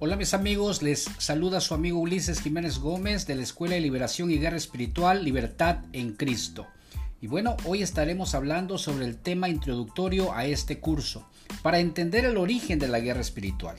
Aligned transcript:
Hola 0.00 0.14
mis 0.14 0.32
amigos, 0.32 0.80
les 0.80 1.10
saluda 1.18 1.60
su 1.60 1.74
amigo 1.74 1.98
Ulises 1.98 2.40
Jiménez 2.40 2.78
Gómez 2.78 3.26
de 3.26 3.34
la 3.34 3.42
Escuela 3.42 3.74
de 3.74 3.80
Liberación 3.80 4.30
y 4.30 4.38
Guerra 4.38 4.56
Espiritual 4.56 5.24
Libertad 5.24 5.78
en 5.92 6.12
Cristo. 6.12 6.68
Y 7.20 7.26
bueno, 7.26 7.56
hoy 7.64 7.82
estaremos 7.82 8.36
hablando 8.36 8.78
sobre 8.78 9.06
el 9.06 9.16
tema 9.16 9.48
introductorio 9.48 10.32
a 10.32 10.44
este 10.44 10.78
curso, 10.78 11.26
para 11.62 11.80
entender 11.80 12.24
el 12.24 12.36
origen 12.36 12.78
de 12.78 12.86
la 12.86 13.00
guerra 13.00 13.22
espiritual. 13.22 13.74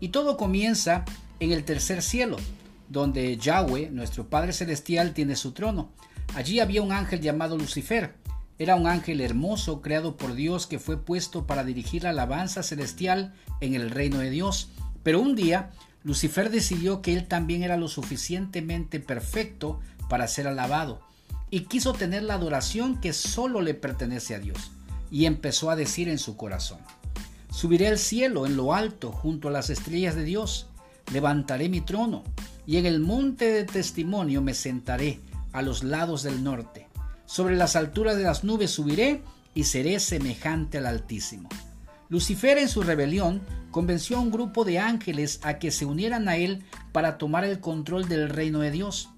Y 0.00 0.08
todo 0.08 0.36
comienza 0.36 1.06
en 1.40 1.50
el 1.50 1.64
tercer 1.64 2.02
cielo, 2.02 2.36
donde 2.90 3.34
Yahweh, 3.38 3.88
nuestro 3.90 4.28
Padre 4.28 4.52
Celestial, 4.52 5.14
tiene 5.14 5.34
su 5.34 5.52
trono. 5.52 5.88
Allí 6.34 6.60
había 6.60 6.82
un 6.82 6.92
ángel 6.92 7.22
llamado 7.22 7.56
Lucifer. 7.56 8.16
Era 8.58 8.76
un 8.76 8.86
ángel 8.86 9.22
hermoso 9.22 9.80
creado 9.80 10.18
por 10.18 10.34
Dios 10.34 10.66
que 10.66 10.78
fue 10.78 11.02
puesto 11.02 11.46
para 11.46 11.64
dirigir 11.64 12.02
la 12.02 12.10
alabanza 12.10 12.62
celestial 12.62 13.32
en 13.62 13.74
el 13.74 13.88
reino 13.88 14.18
de 14.18 14.28
Dios 14.28 14.68
pero 15.04 15.20
un 15.20 15.36
día, 15.36 15.70
Lucifer 16.02 16.50
decidió 16.50 17.00
que 17.00 17.14
él 17.14 17.28
también 17.28 17.62
era 17.62 17.76
lo 17.76 17.86
suficientemente 17.86 18.98
perfecto 18.98 19.80
para 20.08 20.26
ser 20.26 20.48
alabado 20.48 21.00
y 21.50 21.60
quiso 21.60 21.92
tener 21.92 22.24
la 22.24 22.34
adoración 22.34 23.00
que 23.00 23.12
solo 23.12 23.60
le 23.60 23.74
pertenece 23.74 24.34
a 24.34 24.40
Dios. 24.40 24.72
Y 25.10 25.26
empezó 25.26 25.70
a 25.70 25.76
decir 25.76 26.08
en 26.08 26.18
su 26.18 26.36
corazón, 26.36 26.80
Subiré 27.54 27.86
al 27.86 27.98
cielo 27.98 28.46
en 28.46 28.56
lo 28.56 28.74
alto 28.74 29.12
junto 29.12 29.46
a 29.46 29.52
las 29.52 29.70
estrellas 29.70 30.16
de 30.16 30.24
Dios, 30.24 30.66
levantaré 31.12 31.68
mi 31.68 31.80
trono 31.80 32.24
y 32.66 32.78
en 32.78 32.86
el 32.86 32.98
monte 32.98 33.44
de 33.44 33.62
testimonio 33.62 34.42
me 34.42 34.54
sentaré 34.54 35.20
a 35.52 35.62
los 35.62 35.84
lados 35.84 36.24
del 36.24 36.42
norte. 36.42 36.88
Sobre 37.26 37.54
las 37.54 37.76
alturas 37.76 38.16
de 38.16 38.24
las 38.24 38.42
nubes 38.42 38.72
subiré 38.72 39.22
y 39.54 39.64
seré 39.64 40.00
semejante 40.00 40.78
al 40.78 40.86
Altísimo. 40.86 41.48
Lucifer 42.14 42.58
en 42.58 42.68
su 42.68 42.84
rebelión 42.84 43.42
convenció 43.72 44.18
a 44.18 44.20
un 44.20 44.30
grupo 44.30 44.64
de 44.64 44.78
ángeles 44.78 45.40
a 45.42 45.58
que 45.58 45.72
se 45.72 45.84
unieran 45.84 46.28
a 46.28 46.36
él 46.36 46.62
para 46.92 47.18
tomar 47.18 47.42
el 47.42 47.58
control 47.58 48.06
del 48.06 48.28
reino 48.28 48.60
de 48.60 48.70
Dios. 48.70 49.10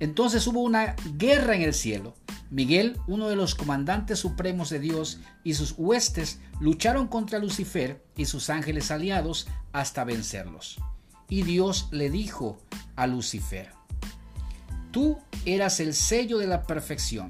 Entonces 0.00 0.46
hubo 0.46 0.62
una 0.62 0.96
guerra 1.18 1.56
en 1.56 1.60
el 1.60 1.74
cielo. 1.74 2.14
Miguel, 2.50 2.98
uno 3.06 3.28
de 3.28 3.36
los 3.36 3.54
comandantes 3.54 4.20
supremos 4.20 4.70
de 4.70 4.80
Dios, 4.80 5.20
y 5.44 5.52
sus 5.52 5.74
huestes 5.76 6.40
lucharon 6.58 7.06
contra 7.06 7.38
Lucifer 7.38 8.02
y 8.16 8.24
sus 8.24 8.48
ángeles 8.48 8.90
aliados 8.90 9.46
hasta 9.74 10.04
vencerlos. 10.04 10.78
Y 11.28 11.42
Dios 11.42 11.88
le 11.90 12.08
dijo 12.08 12.62
a 12.96 13.06
Lucifer, 13.06 13.72
Tú 14.90 15.18
eras 15.44 15.80
el 15.80 15.92
sello 15.92 16.38
de 16.38 16.46
la 16.46 16.62
perfección, 16.62 17.28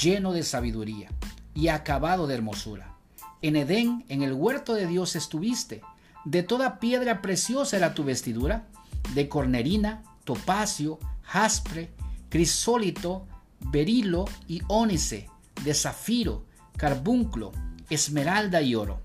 lleno 0.00 0.32
de 0.32 0.44
sabiduría 0.44 1.10
y 1.52 1.66
acabado 1.66 2.28
de 2.28 2.36
hermosura. 2.36 2.95
En 3.42 3.56
Edén, 3.56 4.04
en 4.08 4.22
el 4.22 4.32
huerto 4.32 4.74
de 4.74 4.86
Dios 4.86 5.16
estuviste. 5.16 5.82
De 6.24 6.42
toda 6.42 6.80
piedra 6.80 7.22
preciosa 7.22 7.76
era 7.76 7.94
tu 7.94 8.04
vestidura, 8.04 8.66
de 9.14 9.28
cornerina, 9.28 10.02
topacio, 10.24 10.98
jaspre, 11.22 11.92
crisólito, 12.28 13.26
berilo 13.60 14.24
y 14.48 14.62
ónice, 14.68 15.28
de 15.64 15.74
zafiro, 15.74 16.44
carbunclo, 16.76 17.52
esmeralda 17.90 18.62
y 18.62 18.74
oro. 18.74 19.00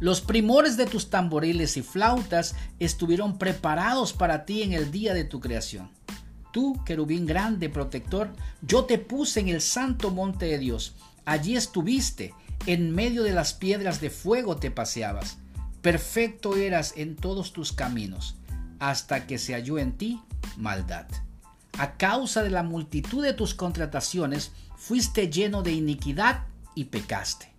Los 0.00 0.20
primores 0.20 0.76
de 0.76 0.86
tus 0.86 1.08
tamboriles 1.08 1.76
y 1.76 1.82
flautas 1.82 2.56
estuvieron 2.78 3.38
preparados 3.38 4.12
para 4.12 4.44
ti 4.44 4.62
en 4.62 4.72
el 4.72 4.90
día 4.90 5.14
de 5.14 5.24
tu 5.24 5.40
creación. 5.40 5.90
Tú, 6.52 6.82
querubín 6.84 7.26
grande, 7.26 7.68
protector, 7.68 8.32
yo 8.62 8.84
te 8.84 8.98
puse 8.98 9.40
en 9.40 9.48
el 9.48 9.60
santo 9.60 10.10
monte 10.10 10.46
de 10.46 10.58
Dios. 10.58 10.94
Allí 11.24 11.56
estuviste 11.56 12.34
en 12.66 12.94
medio 12.94 13.22
de 13.22 13.32
las 13.32 13.52
piedras 13.52 14.00
de 14.00 14.10
fuego 14.10 14.56
te 14.56 14.70
paseabas. 14.70 15.38
Perfecto 15.82 16.56
eras 16.56 16.94
en 16.96 17.16
todos 17.16 17.52
tus 17.52 17.72
caminos, 17.72 18.36
hasta 18.78 19.26
que 19.26 19.38
se 19.38 19.52
halló 19.52 19.78
en 19.78 19.92
ti 19.92 20.22
maldad. 20.56 21.06
A 21.78 21.96
causa 21.96 22.42
de 22.42 22.50
la 22.50 22.62
multitud 22.62 23.22
de 23.22 23.34
tus 23.34 23.54
contrataciones, 23.54 24.52
fuiste 24.76 25.30
lleno 25.30 25.62
de 25.62 25.72
iniquidad 25.72 26.44
y 26.74 26.84
pecaste. 26.84 27.52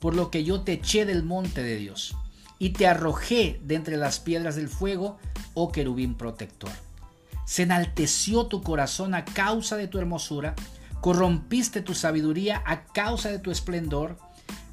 Por 0.00 0.14
lo 0.16 0.30
que 0.30 0.44
yo 0.44 0.62
te 0.62 0.74
eché 0.74 1.06
del 1.06 1.22
monte 1.22 1.62
de 1.62 1.76
Dios 1.76 2.16
y 2.58 2.70
te 2.70 2.86
arrojé 2.86 3.60
de 3.64 3.76
entre 3.76 3.96
las 3.96 4.20
piedras 4.20 4.56
del 4.56 4.68
fuego, 4.68 5.18
oh 5.54 5.72
querubín 5.72 6.14
protector. 6.14 6.70
Se 7.46 7.62
enalteció 7.62 8.46
tu 8.46 8.62
corazón 8.62 9.14
a 9.14 9.24
causa 9.24 9.76
de 9.76 9.88
tu 9.88 9.98
hermosura, 9.98 10.54
corrompiste 11.00 11.82
tu 11.82 11.94
sabiduría 11.94 12.62
a 12.66 12.84
causa 12.84 13.30
de 13.30 13.38
tu 13.38 13.50
esplendor, 13.50 14.18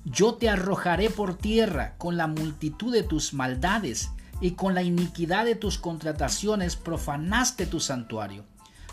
yo 0.05 0.35
te 0.35 0.49
arrojaré 0.49 1.09
por 1.09 1.37
tierra 1.37 1.95
con 1.97 2.17
la 2.17 2.27
multitud 2.27 2.93
de 2.93 3.03
tus 3.03 3.33
maldades 3.33 4.09
y 4.41 4.51
con 4.51 4.73
la 4.73 4.83
iniquidad 4.83 5.45
de 5.45 5.55
tus 5.55 5.77
contrataciones 5.77 6.75
profanaste 6.75 7.65
tu 7.65 7.79
santuario. 7.79 8.45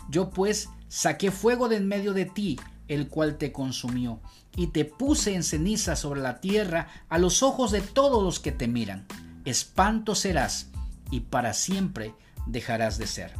Yo 0.09 0.29
pues 0.29 0.69
saqué 0.87 1.31
fuego 1.31 1.69
de 1.69 1.77
en 1.77 1.87
medio 1.87 2.13
de 2.13 2.25
ti, 2.25 2.59
el 2.87 3.07
cual 3.07 3.37
te 3.37 3.51
consumió, 3.51 4.19
y 4.55 4.67
te 4.67 4.85
puse 4.85 5.35
en 5.35 5.43
ceniza 5.43 5.95
sobre 5.95 6.21
la 6.21 6.39
tierra 6.39 6.87
a 7.09 7.17
los 7.17 7.43
ojos 7.43 7.71
de 7.71 7.81
todos 7.81 8.23
los 8.23 8.39
que 8.39 8.51
te 8.51 8.67
miran. 8.67 9.05
Espanto 9.45 10.15
serás, 10.15 10.69
y 11.11 11.21
para 11.21 11.53
siempre 11.53 12.13
dejarás 12.45 12.97
de 12.97 13.07
ser. 13.07 13.33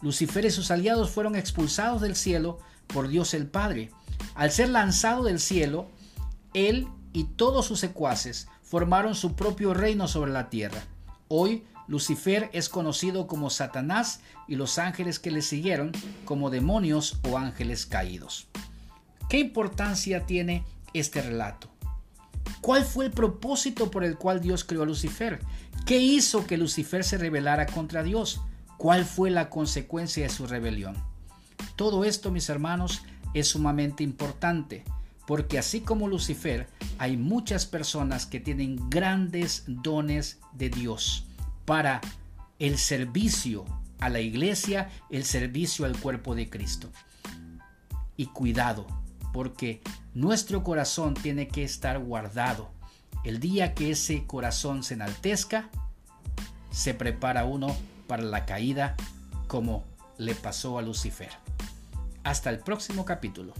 Lucifer 0.00 0.44
y 0.44 0.50
sus 0.50 0.70
aliados 0.70 1.10
fueron 1.10 1.34
expulsados 1.34 2.02
del 2.02 2.16
cielo 2.16 2.58
por 2.86 3.08
Dios 3.08 3.34
el 3.34 3.46
Padre. 3.46 3.90
Al 4.34 4.50
ser 4.50 4.68
lanzado 4.68 5.24
del 5.24 5.40
cielo, 5.40 5.88
él 6.54 6.88
y 7.12 7.24
todos 7.24 7.66
sus 7.66 7.80
secuaces 7.80 8.48
formaron 8.62 9.14
su 9.14 9.34
propio 9.34 9.74
reino 9.74 10.08
sobre 10.08 10.32
la 10.32 10.48
tierra. 10.48 10.82
Hoy 11.28 11.64
Lucifer 11.86 12.48
es 12.52 12.68
conocido 12.68 13.26
como 13.26 13.50
Satanás 13.50 14.20
y 14.48 14.56
los 14.56 14.78
ángeles 14.78 15.18
que 15.18 15.30
le 15.30 15.42
siguieron 15.42 15.92
como 16.24 16.50
demonios 16.50 17.18
o 17.28 17.36
ángeles 17.36 17.86
caídos. 17.86 18.46
¿Qué 19.28 19.38
importancia 19.38 20.26
tiene 20.26 20.64
este 20.94 21.20
relato? 21.20 21.68
¿Cuál 22.60 22.84
fue 22.84 23.06
el 23.06 23.10
propósito 23.10 23.90
por 23.90 24.04
el 24.04 24.16
cual 24.16 24.40
Dios 24.40 24.64
creó 24.64 24.82
a 24.82 24.86
Lucifer? 24.86 25.40
¿Qué 25.86 25.98
hizo 25.98 26.46
que 26.46 26.56
Lucifer 26.56 27.04
se 27.04 27.18
rebelara 27.18 27.66
contra 27.66 28.02
Dios? 28.02 28.40
¿Cuál 28.78 29.04
fue 29.04 29.30
la 29.30 29.50
consecuencia 29.50 30.24
de 30.24 30.30
su 30.30 30.46
rebelión? 30.46 30.96
Todo 31.76 32.04
esto, 32.04 32.30
mis 32.30 32.48
hermanos, 32.48 33.02
es 33.34 33.48
sumamente 33.48 34.02
importante 34.02 34.84
porque 35.26 35.58
así 35.58 35.80
como 35.80 36.08
Lucifer, 36.08 36.68
hay 36.98 37.16
muchas 37.16 37.66
personas 37.66 38.26
que 38.26 38.40
tienen 38.40 38.90
grandes 38.90 39.64
dones 39.66 40.38
de 40.52 40.68
Dios 40.68 41.26
para 41.64 42.00
el 42.58 42.78
servicio 42.78 43.64
a 44.00 44.08
la 44.08 44.20
iglesia, 44.20 44.90
el 45.10 45.24
servicio 45.24 45.86
al 45.86 45.98
cuerpo 45.98 46.34
de 46.34 46.50
Cristo. 46.50 46.90
Y 48.16 48.26
cuidado, 48.26 48.86
porque 49.32 49.80
nuestro 50.12 50.62
corazón 50.62 51.14
tiene 51.14 51.48
que 51.48 51.64
estar 51.64 51.98
guardado. 51.98 52.70
El 53.24 53.40
día 53.40 53.74
que 53.74 53.90
ese 53.90 54.26
corazón 54.26 54.82
se 54.82 54.94
enaltezca, 54.94 55.70
se 56.70 56.92
prepara 56.92 57.44
uno 57.44 57.74
para 58.06 58.22
la 58.22 58.44
caída 58.44 58.94
como 59.46 59.84
le 60.18 60.34
pasó 60.34 60.78
a 60.78 60.82
Lucifer. 60.82 61.30
Hasta 62.22 62.50
el 62.50 62.58
próximo 62.58 63.04
capítulo. 63.04 63.54